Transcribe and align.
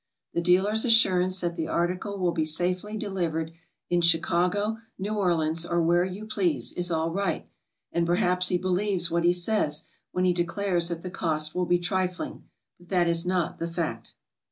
The 0.33 0.41
dealer's 0.41 0.83
assurance 0.83 1.41
that 1.41 1.55
the 1.55 1.67
article 1.67 2.17
will 2.17 2.31
be 2.31 2.43
safely 2.43 2.97
delivered 2.97 3.51
in 3.87 4.01
Chicago, 4.01 4.79
New 4.97 5.13
Orleans 5.13 5.63
or 5.63 5.79
where 5.79 6.03
you 6.03 6.25
please, 6.25 6.73
is 6.73 6.89
all 6.89 7.11
right, 7.11 7.47
and 7.91 8.03
perhaps 8.07 8.47
he 8.47 8.57
believes 8.57 9.11
what 9.11 9.23
he 9.25 9.31
says 9.31 9.83
when 10.11 10.25
he 10.25 10.33
declares 10.33 10.87
that 10.89 11.03
the 11.03 11.11
cost 11.11 11.53
will 11.53 11.67
be 11.67 11.77
trifling, 11.77 12.45
but 12.79 12.89
that 12.89 13.07
is 13.07 13.27
not 13.27 13.59
the 13.59 13.67
fact. 13.67 14.15